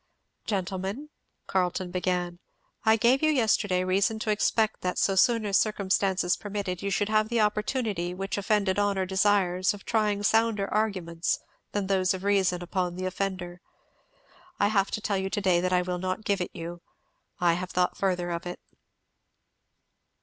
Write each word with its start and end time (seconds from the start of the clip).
"Gentlemen," 0.47 1.09
Carleton 1.45 1.91
began, 1.91 2.39
"I 2.85 2.95
gave 2.95 3.21
you 3.21 3.29
yesterday 3.29 3.83
reason 3.83 4.17
to 4.17 4.31
expect 4.31 4.81
that 4.81 4.97
so 4.97 5.13
soon 5.15 5.45
as 5.45 5.59
circumstances 5.59 6.35
permitted, 6.35 6.81
you 6.81 6.89
should 6.89 7.07
have 7.09 7.29
the 7.29 7.39
opportunity 7.41 8.11
which 8.15 8.35
offended 8.35 8.79
honour 8.79 9.05
desires 9.05 9.75
of 9.75 9.85
trying 9.85 10.23
sounder 10.23 10.67
arguments 10.73 11.37
than 11.71 11.85
those 11.85 12.15
of 12.15 12.23
reason 12.23 12.63
upon 12.63 12.95
the 12.95 13.05
offender. 13.05 13.61
I 14.59 14.69
have 14.69 14.89
to 14.89 15.01
tell 15.01 15.19
you 15.19 15.29
to 15.29 15.39
day 15.41 15.61
that 15.61 15.71
I 15.71 15.83
will 15.83 15.99
not 15.99 16.25
give 16.25 16.41
it 16.41 16.49
you. 16.51 16.81
I 17.39 17.53
have 17.53 17.69
thought 17.69 17.95
further 17.95 18.31
of 18.31 18.47
it." 18.47 18.59